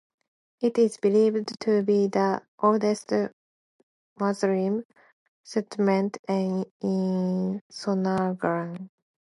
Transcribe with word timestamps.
It 0.61 0.79
is 0.79 0.97
believed 0.97 1.59
to 1.59 1.83
be 1.83 2.07
the 2.07 2.41
oldest 2.57 3.13
Muslim 4.19 4.83
settlement 5.43 6.17
in 6.27 7.61
Sonargaon. 7.71 8.89